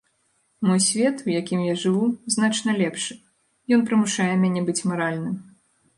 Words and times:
Мой 0.67 0.79
свет, 0.85 1.17
у 1.27 1.31
якім 1.41 1.61
я 1.67 1.75
жыву, 1.83 2.07
значна 2.35 2.71
лепшы, 2.81 3.19
ён 3.77 3.85
прымушае 3.91 4.31
мяне 4.45 4.61
быць 4.71 4.85
маральным. 4.95 5.35